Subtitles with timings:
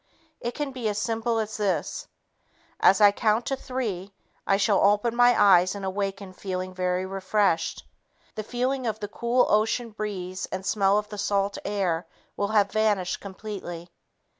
[0.39, 2.07] It can be as simple as this:
[2.79, 4.15] "As I count to three,
[4.47, 7.83] I shall open my eyes and awaken feeling very refreshed.
[8.33, 12.71] The feeling of the cool ocean breeze and smell of the salt air will have
[12.71, 13.89] vanished completely."